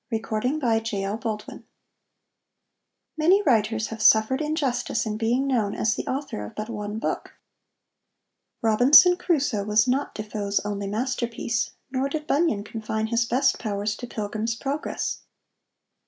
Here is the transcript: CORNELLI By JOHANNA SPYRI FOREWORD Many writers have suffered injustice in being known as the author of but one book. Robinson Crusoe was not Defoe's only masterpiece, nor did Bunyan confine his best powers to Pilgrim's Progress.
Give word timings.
CORNELLI 0.09 0.57
By 0.57 0.79
JOHANNA 0.79 1.19
SPYRI 1.19 1.21
FOREWORD 1.21 1.63
Many 3.19 3.43
writers 3.43 3.87
have 3.89 4.01
suffered 4.01 4.41
injustice 4.41 5.05
in 5.05 5.15
being 5.15 5.45
known 5.45 5.75
as 5.75 5.93
the 5.93 6.07
author 6.07 6.43
of 6.43 6.55
but 6.55 6.69
one 6.69 6.97
book. 6.97 7.33
Robinson 8.63 9.15
Crusoe 9.15 9.63
was 9.63 9.87
not 9.87 10.15
Defoe's 10.15 10.59
only 10.61 10.87
masterpiece, 10.87 11.73
nor 11.91 12.09
did 12.09 12.25
Bunyan 12.25 12.63
confine 12.63 13.05
his 13.09 13.25
best 13.27 13.59
powers 13.59 13.95
to 13.97 14.07
Pilgrim's 14.07 14.55
Progress. 14.55 15.21